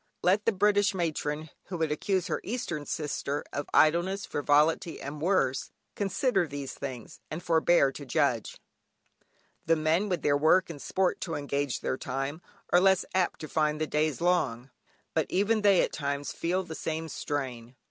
Let 0.23 0.45
the 0.47 0.51
British 0.51 0.95
matron 0.95 1.51
who 1.65 1.77
would 1.77 1.91
accuse 1.91 2.25
her 2.25 2.41
Eastern 2.43 2.87
sister 2.87 3.45
of 3.53 3.69
idleness, 3.71 4.25
frivolity, 4.25 4.99
and 4.99 5.21
worse, 5.21 5.69
consider 5.93 6.47
these 6.47 6.73
things, 6.73 7.19
and 7.29 7.43
forbear 7.43 7.91
to 7.91 8.03
judge. 8.03 8.59
The 9.67 9.75
men, 9.75 10.09
with 10.09 10.23
their 10.23 10.35
work 10.35 10.71
and 10.71 10.81
sport 10.81 11.21
to 11.21 11.35
engage 11.35 11.81
their 11.81 11.97
time, 11.99 12.41
are 12.71 12.81
less 12.81 13.05
apt 13.13 13.41
to 13.41 13.47
find 13.47 13.79
the 13.79 13.85
days 13.85 14.21
long; 14.21 14.71
but 15.13 15.27
even 15.29 15.61
they 15.61 15.83
at 15.83 15.93
times 15.93 16.31
feel 16.31 16.63
the 16.63 16.73
same 16.73 17.07
strain. 17.07 17.75